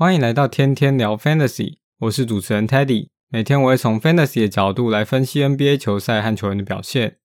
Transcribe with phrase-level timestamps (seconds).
[0.00, 3.10] 欢迎来到天天聊 Fantasy，我是主持人 Teddy。
[3.28, 7.18] 每天我会从 Fantasy 的角度来分析 NBA 球赛和球员的表现。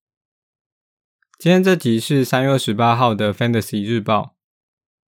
[1.40, 4.36] 今天这集是三月二十八号的 Fantasy 日报，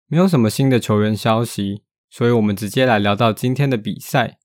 [0.08, 4.38] 没有什么新的球员消息，所以我们直接来聊到今天的比赛。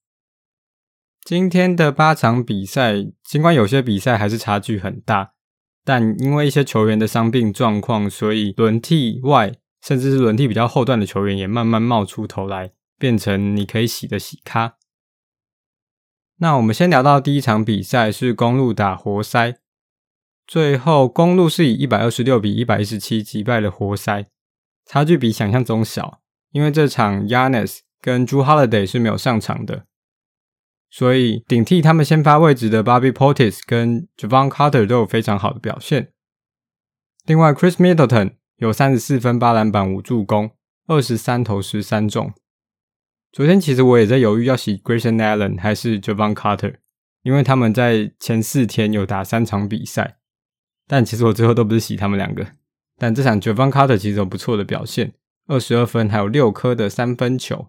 [1.25, 5.35] 今天的八场比赛，尽管有些比赛还是差距很大，
[5.85, 12.73] 但因为一些球员的伤病状况，所以轮替外，甚至是轮替比较后段的球员也慢慢冒出头来，
[13.03, 14.77] 变成你可以洗的洗咖。
[16.37, 19.57] 那我们先聊到第一场比赛是公路打活塞。
[20.47, 24.27] 最后，公路是以一百二十六比一百一十七击败了活塞，
[24.87, 26.21] 差距比想象中小。
[26.53, 29.87] 因为这场 Yanis 跟 j e Holiday 是没有上场的，
[30.89, 36.13] 所以顶替他们先发位置的 Bobby Portis 跟 Javon Carter 都有非常好的表现。
[37.27, 40.53] 另外，Chris Middleton 有三十四分、八篮板、五助攻、
[40.87, 42.33] 二十三投十三中。
[43.33, 46.75] 昨天其实我也在犹豫要洗 Grayson Allen 还是 Jevon Carter，
[47.23, 50.19] 因为他们在前四天有打三场比赛。
[50.87, 52.47] 但其实我最后都不是洗他们两个，
[52.99, 55.15] 但这场 Jevon Carter 其实有不错的表现，
[55.47, 57.69] 二十二分，还有六颗的三分球。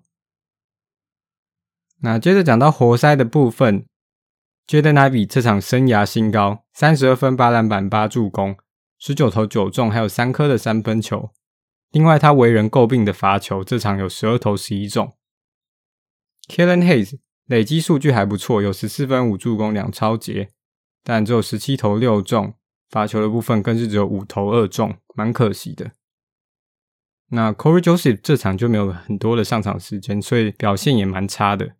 [2.01, 3.85] 那接着讲到活塞的部分
[4.67, 8.57] ，Jaden Ivey 这场生涯新高，三十二分，八篮板，八助攻，
[8.99, 11.31] 十九投九中，还有三颗的三分球。
[11.91, 15.13] 另外，他为人诟病的罚球，这场有十二投十一中。
[16.47, 20.49] Killian Hayes 累积数据还不错，有十四分，五助攻，两抄截，
[21.03, 22.55] 但只有十七投六中。
[22.89, 25.93] 罚球的部分更是只有五投二中，蛮可惜的。
[27.29, 31.71] 那 Corey Joseph 这场就没有很多的上场时间，所以表现也蛮差的。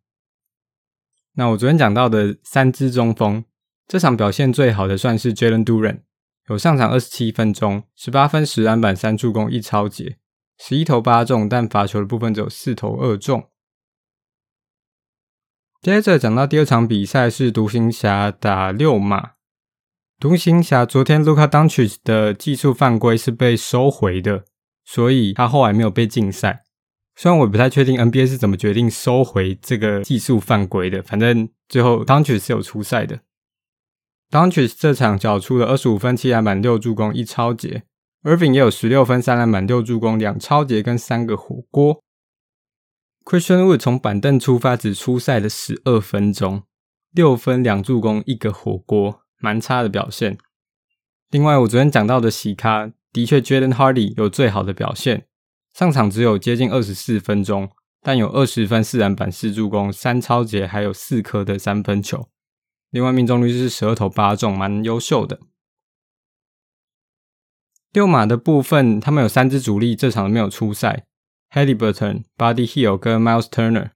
[1.33, 3.45] 那我昨天讲到的三支中锋，
[3.88, 5.99] 这场表现最好的算是 Jalen Duren，
[6.49, 10.17] 有上场二十七分钟，十八分、十篮板、三助攻、一抄截，
[10.57, 13.47] 十一投八中，但罚球的部分只有四投二中。
[15.83, 19.31] 接着讲到第二场比赛是独行侠打六马。
[20.17, 24.45] 独行侠昨天卢卡东契奇的技术犯规是被收回的，
[24.85, 26.63] 所以他后来没有被禁赛。
[27.17, 33.19] 虽然我不太确定 NBA 是怎么决定收回这个技术犯规的，反正最后东契奇是有出赛的。
[34.31, 37.83] 东契奇这场缴出了二十五分、七篮板、六助攻、一抄截。
[38.23, 42.01] Irving 也有十六分、三篮板、六助攻、两抄截跟三个火锅。
[43.25, 46.63] Christian Wood 从板凳出发，只出赛了十二分钟，
[47.11, 49.22] 六分、两助攻、一个火锅。
[49.44, 50.38] 蛮差的表现。
[51.29, 55.28] 另外，我昨天讲到的喜咖，的确，Jaden Hardy 有最好的表现，
[55.73, 57.69] 上场只有接近二十四分钟，
[58.01, 62.29] 但有二十分、四篮板、四助攻、三抄截，还有四颗的三分球。
[62.89, 65.41] 另外，命中率是十二投八中，蛮优秀的。
[67.91, 71.06] 六马的部分，他们有三支主力这场没有出赛
[71.53, 73.91] ：Haliburton、Buddy Hield 跟 Miles Turner。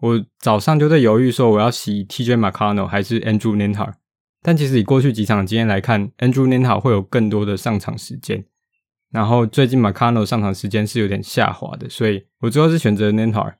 [0.00, 3.94] 我早上就在犹豫说，我要洗 TJ McConnell 还是 Andrew Ninhar，。
[4.42, 8.44] 但其实以过去几场经验来看，Andrew Ninhar 会有更多的上场时间。
[9.10, 13.54] 然后最近 McConnell 上场时间是有点下滑的，所以我最后是选择 Ninhar，。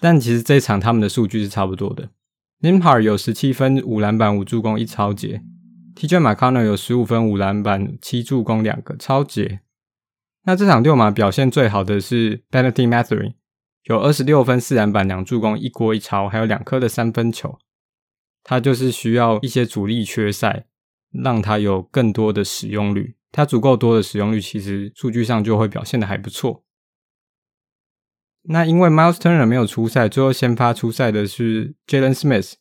[0.00, 2.10] 但其实这一场他们的数据是差不多的
[2.60, 5.42] ，Ninhar 有十七分、五篮板、五助攻、一抄截
[5.94, 9.60] ；TJ McConnell 有十五分、五篮板、七助攻、两个抄截。
[10.44, 13.34] 那这场六马表现最好的是 Benedict Mathurin，
[13.84, 17.58] 有二十六分、四篮板、两助攻、一锅一抄，还有两颗的三分球。
[18.42, 20.66] 他就是需要一些主力缺赛，
[21.12, 23.16] 让他有更多的使用率。
[23.30, 26.64] 他足够多的使用率，其实数据上就会表现得还不错。
[28.44, 32.54] 那因为 Miles Turner 没有出赛，最后先发出赛的是 Jalen Smith，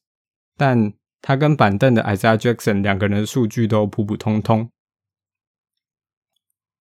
[0.57, 4.69] 但他跟板凳的 Isaiah Jackson 两个人的数据都普普通通。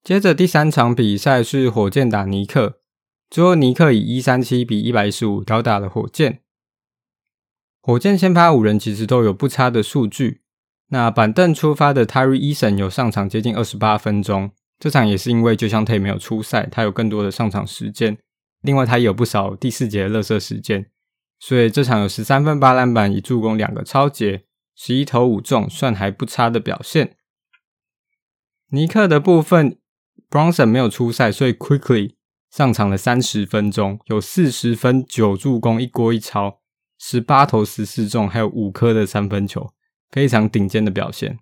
[0.02, 2.80] 接着第三场比赛是火箭打尼克，
[3.28, 6.40] 最后尼克以一三七比一百一十五吊打了火箭。
[7.80, 10.42] 火箭先发五人其实都有不差的数据。
[10.90, 18.16] 那板凳出发的 Terry Eason 有上场接近二十八分钟，这场也是因为就像 Tate 没有出赛，他有更多的上场时间。
[18.62, 20.90] 另外，他也有不少第四节的垃圾时间，
[21.38, 24.44] 所以这场有十三分、八篮板、一助攻、两个超节、
[24.74, 27.16] 十一投五中，算还不差的表现。
[28.70, 29.78] 尼克的部分
[30.30, 32.14] Bronson 没有出赛，所以 Quickly
[32.50, 36.60] 上场了三十分钟，有四十分、九助攻、一锅一抄。
[36.98, 39.72] 十八投十四中，还有五颗的三分球，
[40.10, 41.38] 非常顶尖的表现。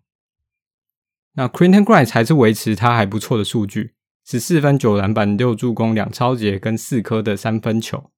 [1.33, 3.94] 那 Quentin Grimes 还是维持他还不错的数据，
[4.27, 8.11] 十四分九篮板六助攻两抄截跟四颗的三分球。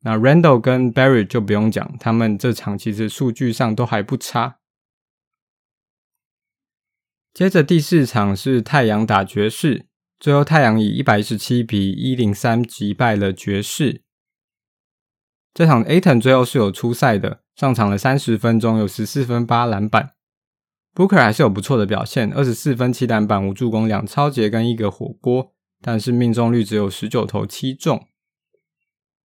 [0.00, 4.58] 那 Randall 跟 Barry 就不用讲，他们这场其实数据上都还不差。
[7.34, 9.86] 接着第四场是太阳打爵士，
[10.20, 14.02] 最后太阳以一百一十七比一零三击败了爵士。
[15.52, 20.12] 这场 Aton 最后是有出赛的，上场了三十分钟，有十四分八篮板。
[20.94, 25.52] Booker 还是有不错的表现，二十四分七篮板五助攻两抄截跟一个火锅，
[25.82, 28.06] 但是命中率只有十九投七中。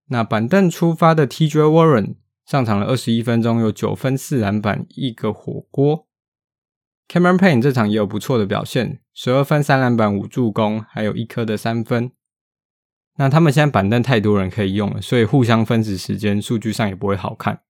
[0.06, 2.16] 那板凳出发的 TJ Warren
[2.46, 6.07] 上场了二十一分钟，有九分四篮板一个火锅。
[7.08, 12.12] Cameron Payne 这场也有不错的表现，十二分三篮板五助攻，还有一颗的三分。
[13.16, 17.62] 那他们现在板凳太多人可以用了，所以互相分食时间，数据上也不会好看。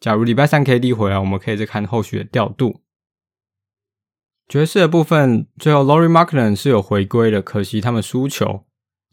[0.00, 2.80] 假如礼拜三 KD 回来，我们可以再看后续的调度。
[4.48, 8.64] 爵士的部分，最后 Lauri Markkanen 是有回归的，可惜他们输球。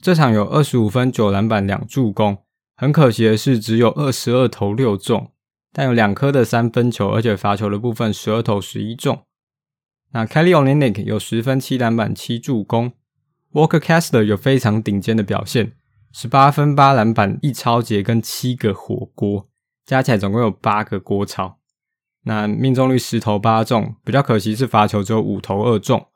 [0.01, 2.37] 这场有二十五分九篮板两助攻。
[2.75, 5.31] 很可惜的是，只有二十二投六中，
[5.73, 9.21] 但有两颗的三分球，而且罚球的部分十二投十一中。
[10.11, 12.93] 那 Kelly Olynyk 有十分七篮板七助攻
[13.51, 15.73] ，Walker Kessler 有非常顶尖的表现，
[16.11, 19.47] 十八分八篮板一抄截跟七个火锅，
[19.85, 21.59] 加起来总共有八个锅抄。
[22.23, 26.07] 那命中率十投八中，比较可惜是罚球只有五投二中。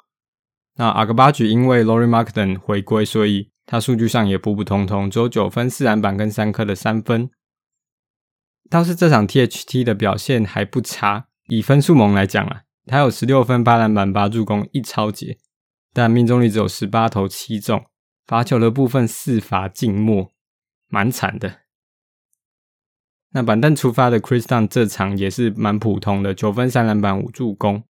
[0.75, 7.29] 那 agbaj 因为 Lori Markkanen 回归，所以他数据上也普普通通，只有九分、四篮板跟三颗的三分。
[8.69, 15.37] 倒是这场 THT 的表现还不差，以分数盟来讲啊，他有十六分、八篮板、八助攻、一抄截，
[15.93, 17.85] 但命中率只有十八投七中，
[18.25, 20.31] 罚球的部分四罚静默，
[20.87, 21.61] 蛮惨的。
[23.31, 27.83] 那板凳出发的 Kris Dunn 这场也是蛮普通的，九分、三篮板、五助攻。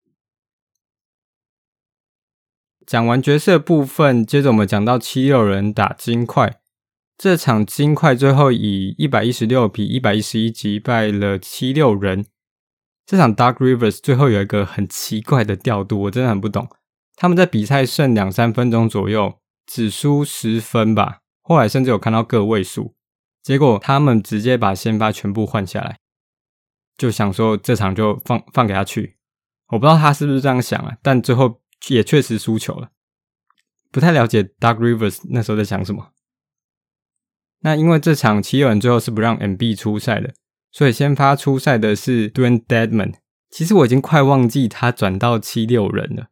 [2.85, 6.59] 讲完角色部分，接着我们讲到七六人打金块。
[7.17, 12.25] 这场金块最后以一百一十六比一百一十一击败了七六人。
[13.11, 16.69] 这场 Dark Rivers 最后有一个很奇怪的调度，我真的很不懂。
[17.17, 22.95] 他们在比赛剩两三分钟左右，只输十分吧，后来甚至有看到个位数。
[23.43, 25.99] 结果他们直接把先发全部换下来，
[26.95, 29.17] 就想说这场就放放给他去。
[29.73, 31.59] 我不知道他是不是这样想啊，但最后。
[31.87, 32.91] 也确实输球了，
[33.91, 36.11] 不太了解 Dark Rivers 那时候在想什么。
[37.61, 40.35] 那因为这场七六人最后是不让 MB 出赛的，
[40.71, 43.13] 所以先发出赛的是 Dwayne Dedmon。
[43.50, 46.27] 其实我已经快忘记他转到七六人了，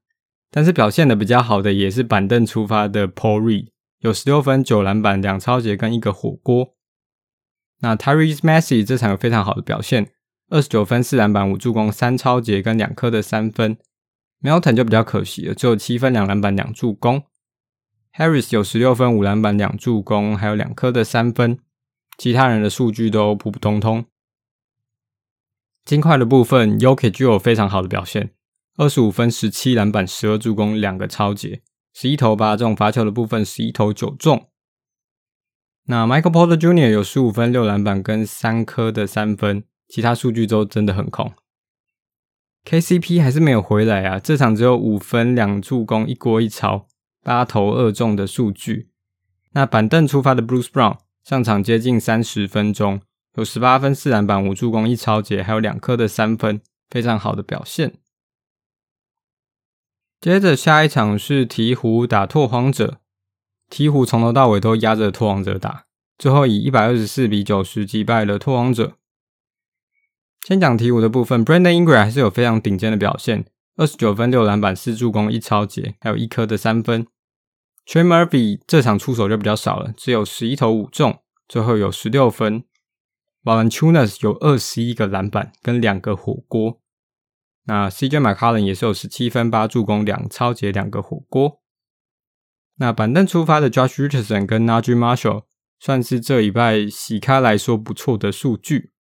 [0.50, 3.68] 但是表现的比较好的也是板凳出发的 Paul Reed，
[4.00, 6.76] 有十六分、九篮板、两超节跟一个火锅。
[7.82, 10.12] 那 t y r e s Maxey 这场有非常好的表现，
[10.50, 13.78] 二十九分、四篮板、五助攻、三超节跟两颗的三分。
[14.42, 17.24] Melton 就比较可惜了，只有七分两篮板两助攻。
[18.18, 21.60] Harris 有十六分五篮板两助攻，还有两颗的三分。
[22.18, 24.06] 其他人的数据都普普通通。
[25.90, 28.30] 金块的部分，Jokic 就有非常好的表现，
[28.78, 31.64] 二十五分十七篮板十二助攻两个超节，
[31.96, 34.52] 十一投八中，罚球的部分十一投九中。
[35.88, 36.92] 那 Michael Porter Jr.
[36.92, 41.34] 有十五分六篮板跟三颗的三分，其他数据都真的很空。
[42.66, 44.20] KCP 还是没有回来啊！
[44.20, 46.86] 这场只有五分两助攻一锅一抄，
[47.24, 48.92] 八投二中的数据。
[49.54, 53.02] 那板凳出发的 Bruce Brown 上场接近三十分钟，
[53.40, 57.94] 有十八分四篮板五助攻一抄截，还有两颗的三分，非常好的表现。
[60.20, 63.00] 接着下一场是鹈鹕打拓荒者，
[63.70, 65.86] 鹈鹕从头到尾都压着拓荒者打，
[66.18, 68.98] 最后以一百二十四比九十击败了拓荒者。
[70.46, 73.46] 先讲鹈鹕的部分，Brandon Ingram 还是有非常顶尖的表现，
[73.78, 77.08] 二十九分六篮板四助攻一抄截，还有一颗的三分。
[77.88, 82.66] Trey Murphy 这场出手就比较少了，只有十一投五中，最后有十六分。
[83.44, 86.82] Valanciunas 有二十一个篮板跟两个火锅。
[87.66, 91.62] 那 CJ McCollum 也是有十七分八助攻两抄截两个火锅。
[92.78, 95.44] 那板凳出发的 Josh Richardson 跟 Naji Marshall
[95.80, 98.92] 算是这礼拜洗开来说不错的数据。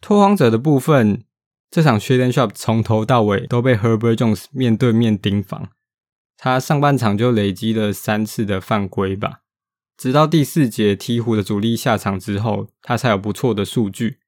[0.00, 1.24] 拓荒者的部分，
[1.70, 5.70] 这场 Shaedon Sharp 从头到尾都被 Herbert Jones 面对面盯防，
[6.36, 9.42] 他上半场就累积了三次的犯规吧，
[10.02, 14.18] 直到第四节鹈鹕的主力下场之后，他才有不错的数据，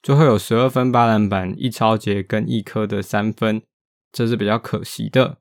[0.00, 3.60] 最后有十二分八篮板一抄截跟一颗的三分，
[4.12, 5.38] 这是比较可惜的。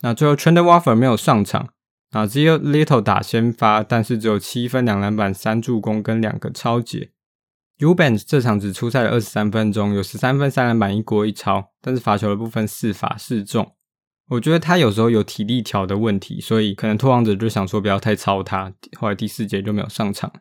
[0.00, 1.68] 那最后 Trendon Watford 没有上场，
[2.10, 7.12] 啊，只有 Little 打先发，但是只有七分两篮板三助攻跟两个抄截。
[7.78, 13.76] Eubanks 这场只出赛了二十三分钟，有十三分、三篮板、一锅一抄，但是罚球的部分四罚四中。
[14.28, 20.32] 我觉得他有时候有体力条的问题，所以可能拓荒者就想说不要太操他，后来第四节就没有上场。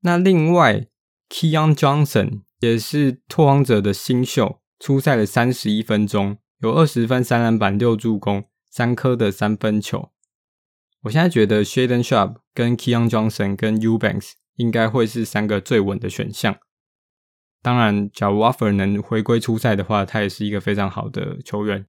[0.00, 0.86] 那另外
[1.28, 10.10] ，Keyon Johnson 也是拓荒者的新秀，出赛了三十一分钟，有二十分、三篮板、六助攻、三颗的三分球。
[11.02, 16.56] 我现在觉得 Shaedon Sharpe 跟 Keyon Johnson 跟 U Banks 应该会是三个最稳的选项。
[17.60, 21.86] 当然，假如 Watford 能回归出赛的话，他也是一个非常好的球员。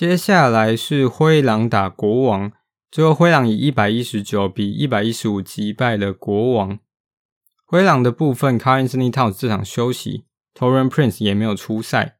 [0.00, 2.50] 接下来是灰狼打国王，
[2.90, 6.78] 最后灰狼以一百一十九比一百一十五击败了国王。
[7.66, 12.16] 灰狼的部分，Karl-Anthony Towns 这场休息，Taurean Prince 也没有出赛，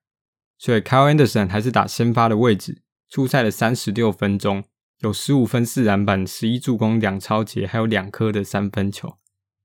[0.59, 4.63] 所以 Kyle Anderson 还是打先发的位置，出赛了三十六分钟，
[4.99, 9.17] 有十五分、四篮板、十一助攻、两抄截，还有两颗的三分球。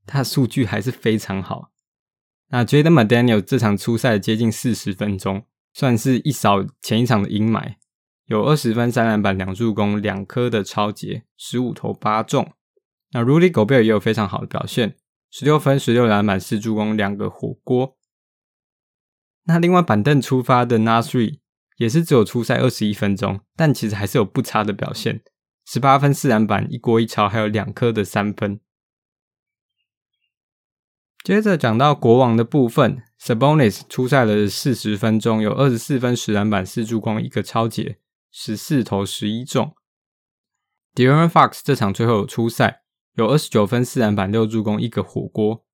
[0.06, 1.72] 他的数据还是非常好。
[2.48, 5.44] 那 Jaden McDaniel 这场出赛接近四十分钟，
[5.74, 7.74] 算是一扫前一场的阴霾，
[8.26, 12.52] 有二十分、三篮板、两助攻、两颗的超节，十五投八中。
[13.12, 14.98] 那 Rudy Gobert 也有非常好的表现，
[15.30, 17.98] 十六分、十六篮板、四助攻、两个火锅。
[19.44, 21.40] 那另外板凳出发的 Nasri
[21.78, 25.22] 也是只有出赛二十一分钟，但其实还是有不差的表现，
[25.66, 28.60] 十八分、四篮板、一锅一抄，还有两颗的三分。
[31.24, 38.00] 接着讲到国王的部分，Sabonis 出赛了四十分钟，有二十四分、十篮板、四助攻、一个超节，
[38.38, 39.74] 十四投十一中。
[40.94, 42.82] ，Deron Fox 这场最后出赛，
[43.14, 45.66] 有二十九分、四篮板、六助攻、一个火锅。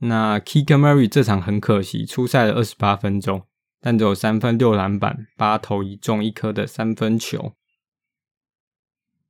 [0.00, 3.46] 那 Keegan Murray 这场很可惜，出赛了二十八分钟，
[3.80, 7.54] 但只有三分、六篮板、八投一中、一颗的三分球。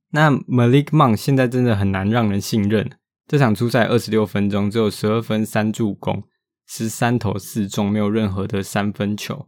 [0.09, 2.99] 那 Malik Monk 现在真的很难让人信任。
[3.25, 6.27] 这场出赛二十六分钟，只有十二分、三助攻、
[6.65, 9.47] 十三投四中，没有任何的三分球。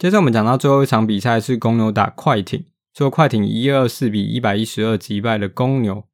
[0.00, 2.64] 接着我们讲到最后一场比赛是公牛打快艇，
[2.94, 6.04] 最后快艇一二四比一百一十二击败了公牛。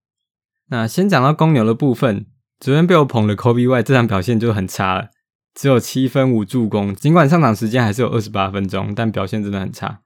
[0.71, 2.27] 那先讲到公牛的部分，
[2.59, 5.11] 昨天被我捧的 Coby White 这场表现就很差了，
[5.55, 10.01] 只有七分五助攻，尽管上场时间还是有二十八分钟，但表现真的很差。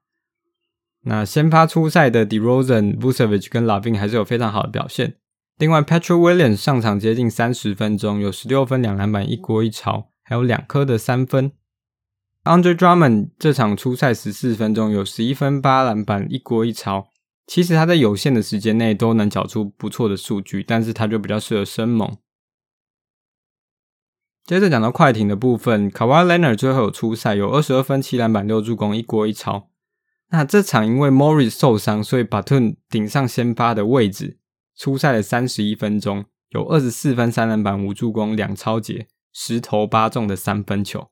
[1.04, 5.14] 那先发出赛的 DeRozan、Vucevic 跟 Lavin 还是有非常好的表现。
[5.56, 11.52] 另外，Patrick Williams 上场接近三十分钟，有十六分、两篮板、一锅一抄，还有两颗的三分。
[12.44, 17.09] Andre Drummond 这场出赛十四分钟，有十一分、八篮板、一锅一抄。
[17.47, 22.16] 其实他在有限的时间内都能缴出不错的数据，但是他就比较适合生猛。
[24.47, 29.68] 接着讲到快艇的部分，Kawhi Leonard 最后有出赛，有二十二分、七篮板、六助攻、一锅一抄。
[30.30, 34.38] 那这场因为 Morris 受伤，所以 Buttun 顶上先发的位置。
[34.76, 41.11] 出赛了三十一分钟，有二十四分、三篮板、五助攻、两抄截、十投八中的三分球。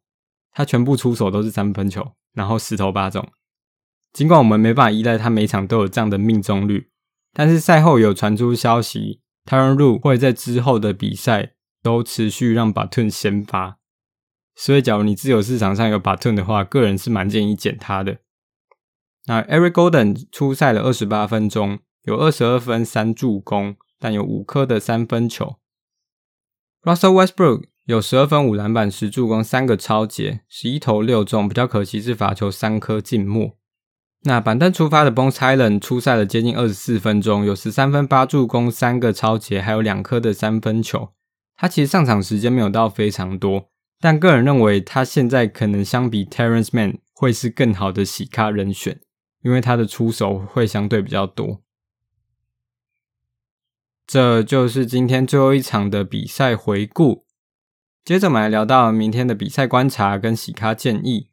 [0.52, 3.26] 他全部出手都是三分球，然后十投八中。
[4.12, 6.90] 尽管我们没办法依赖他每场都有这样的命中率，
[7.32, 13.78] 但是赛后有传出消息，Tyronn Lue 会在之后的比赛都持续让 Batum 先发。
[14.54, 18.18] 所以，假如你自由市场上有 Batum 的话，个人是蛮建议捡他的。
[19.26, 21.78] 那 Eric Gordon 出赛了二十八分钟。
[22.04, 25.56] 有二十二分三助攻，但有五颗的三分球。
[26.80, 33.56] Russell Westbrook 有十二分五篮板十助攻三个抄截，十一投六中，比较可惜是罚球三颗进墨。
[34.24, 41.14] 那板凳出发的 Bones Hyland 出赛了接近二十四分钟，有十三分八助攻三个抄截，还有两颗的三分球。
[41.56, 49.00] 他其实上场时间没有到非常多，但个人认为他现在可能相比 Terrence Mann 会是更好的洗咖人选，
[49.42, 51.62] 因为他的出手会相对比较多。
[54.06, 57.24] 这就是今天最后一场的比赛回顾。
[58.08, 61.28] 接着我们来聊到明天的比赛观察跟洗咖建议。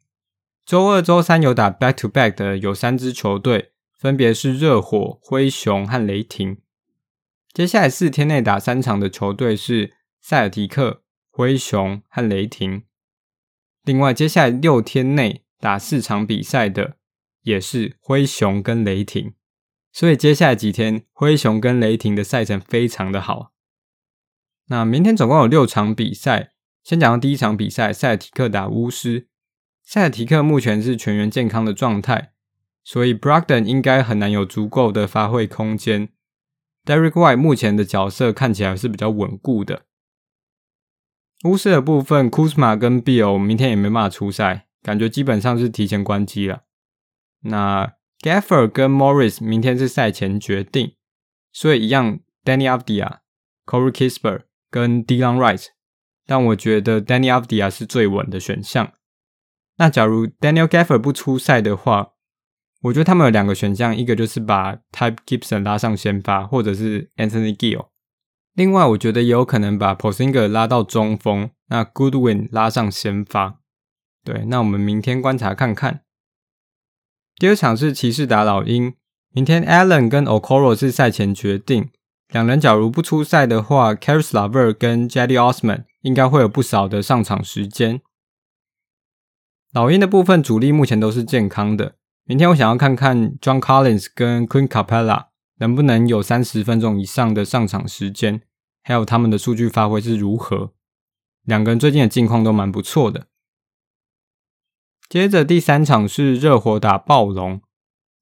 [0.66, 6.58] 周二、周三有打 back to back 的有三支球队，分别是热火、灰熊和雷霆。
[7.54, 12.82] 接下来四天内打三场的球队是塞尔提克、灰熊和雷霆。
[13.82, 16.96] 另外，接下来六天内打四场比赛的
[17.44, 19.32] 也是灰熊跟雷霆。
[19.90, 23.54] 所以接下来几天，灰熊跟雷霆的赛程非常的好。
[24.66, 26.50] 那明天总共有六场比赛，
[26.86, 29.26] 先讲到第一场比赛，塞提克打巫师。
[29.82, 32.30] 塞提克目前是全员健康的状态，
[32.84, 36.10] 所以 Brogdon 应该很难有足够的发挥空间。
[36.84, 39.86] Derrick White 目前的角色看起来是比较稳固的。
[41.42, 46.62] 巫师的部分，Kuzma 跟 Bill 明天也没办法出赛，感觉基本上是提前关机了。
[47.40, 50.94] 那 Gaffer 跟 Morris 明天是赛前决定，
[51.52, 53.18] 所以一样 Deni Avdia、
[53.64, 55.66] Corey Kisper 跟 Delon Wright，
[56.26, 58.92] 但我觉得 Deni Avdija 是最稳的选项。
[59.78, 62.12] 那假如 Daniel Gaffer 不出赛的话，
[62.82, 67.86] 我觉得他们有两个选项，一个就是把 Tyke Gibson 拉上先发，或者是 Anthony Gill。
[68.54, 73.60] 另外，我觉得也有可能把 p o s i n g e r 拉到中锋，那 Goodwin 拉上先发。
[74.24, 76.00] 对，那我们明天观察看看。
[77.36, 78.94] 第二场是骑士打老鹰，
[79.34, 81.90] 明天 Allen 跟 Okoro 是赛前决定，
[82.30, 88.00] 两人假如不出赛的话 c a r i s l a v e r 跟 Jadi Osman 应该会有不少的上场时间。
[89.72, 91.96] 老鹰的部分主力目前都是健康的。
[92.22, 98.42] 明天我想要看看 John Collins 跟 Clint Capela 能不能有三十分钟以上的上场时间，
[98.84, 100.72] 还有他们的数据发挥是如何。
[101.42, 103.26] 两个人最近的近况都蛮不错的。
[105.08, 107.60] 接着第三场是热火打暴龙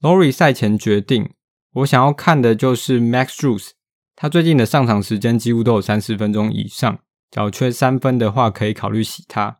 [0.00, 1.34] ，Lori 赛前决定。
[1.72, 3.72] 我想要看的就是 Max Strus，
[4.16, 7.00] 他最近的上场时间几乎都有三十分钟以上。
[7.34, 9.58] 假如缺三分的话，可以考虑洗他。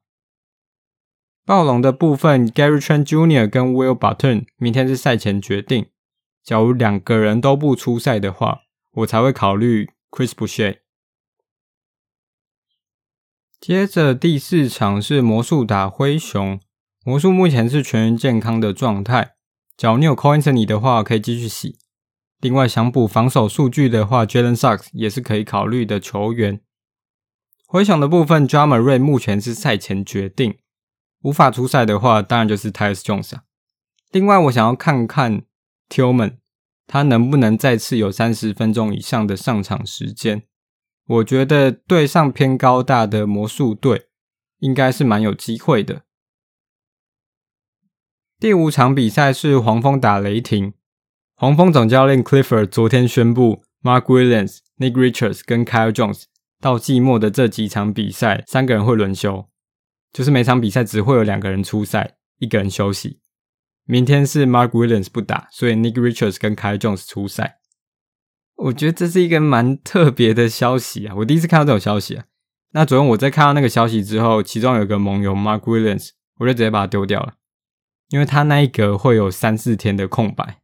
[1.45, 3.51] 暴龙的部分，Gary Trent Jr.
[3.51, 5.87] 跟 Will Barton 明天是赛前决定。
[6.45, 8.61] 假如两个人都不出赛的话，
[8.99, 10.77] 我才会考虑 Chris Boucher。
[13.59, 16.61] 接着第四场是魔术打灰熊。
[17.05, 19.33] 魔术目前是全员健康的状态，
[19.77, 21.81] 假如你有 Cole Anthony 的话，可以继续洗。
[22.39, 26.61] 另外想补防守数据的话，Jalen Suggs 也是可以考虑的球员。
[27.75, 30.59] 回想的部分，Ja Morant 目前是赛前决定，
[31.23, 33.43] 无法出赛的话，当然就是 Tyus Jones 啊。
[34.13, 35.43] 另外，我想要看看
[35.89, 36.37] Tillman
[36.87, 40.45] 他能不能再次有三十分钟以上的上场时间。
[41.09, 44.07] 我觉得对上偏高大的魔术队，
[44.61, 46.03] 应该是蛮有机会的。
[48.39, 50.75] 第五场比赛是黄蜂打雷霆。
[51.35, 56.27] 黄蜂总教练 Clifford 昨天宣布，Mark Williams、Nick Richards 跟 Kyle Jones
[56.65, 59.51] 到季末的这几场比赛，三个人会轮休，
[60.15, 63.21] 就是每场比赛只会有两个人出赛，一个人休息。
[63.85, 67.59] 明天是 Mark Williams 不打，所以 Nick Richards 跟 Kyle Jones 出赛。
[68.57, 72.25] 我觉得这是一个蛮特别的消息啊，我第一次看到这种消息啊。
[72.71, 77.35] 那昨天我在看到那个消息之后，其中有个盟友 Mark Williams，我就直接把它丢掉了。
[78.09, 80.63] 因为他那一格会有三四天的空白，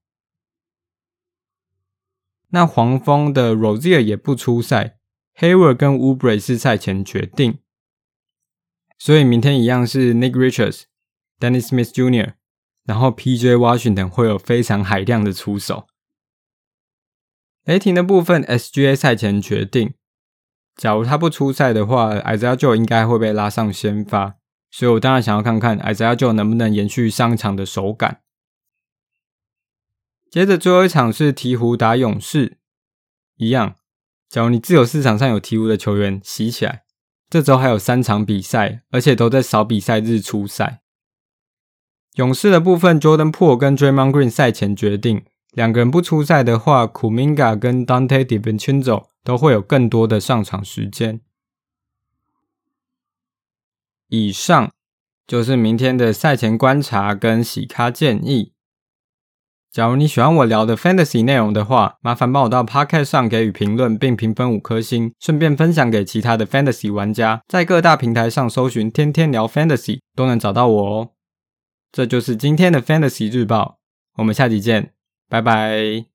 [2.48, 4.99] 那黄蜂的 Rozier 也不出赛
[5.40, 7.58] ，Hayward 跟 Oubre 是赛前决定，
[8.98, 10.82] 所以明天一样是 Nick Richards、
[11.38, 12.34] Dennis Smith Jr.，
[12.84, 15.86] 然后 PJ Washington 会有非常海量的出手。
[17.64, 19.94] 雷霆的部分 SGA 赛前决定，
[20.76, 24.36] 假如他不出赛的话，Isaiah Joe 应该会被拉上先发。
[24.70, 28.22] 所以我当然想要看看 Isaiah Joe 能不能延续上场的手感。
[30.30, 32.58] 接着最后一场是鹈鹕打勇士，
[33.36, 33.74] 一样。
[34.30, 36.84] 假如你自由市场上有鹈鹕的球员，洗起来。
[37.28, 40.82] 这周还有三场比赛，而且都在少比赛日出赛。
[42.14, 51.20] 勇士的部分，Jordan Poole 跟 Draymond Green 赛前决定，两个人不出赛的话，Kuminga 跟 Dante DiVincenzo 都会有更多的上场时间。
[54.06, 54.72] 以上
[55.26, 58.52] 就是明天的赛前观察跟洗咖建议。
[59.72, 67.40] 假如你喜欢我聊的 Fantasy 内容的话，麻烦帮我到 Podcast 上给予评论并评分五颗星，顺便分享给其他的 Fantasy 玩家。
[67.46, 71.10] 在各大平台上搜寻“天天聊 Fantasy” 都能找到我哦。
[71.92, 73.78] 这就是今天的 Fantasy 日报，
[74.16, 74.92] 我们下集见，
[75.28, 76.06] 拜拜。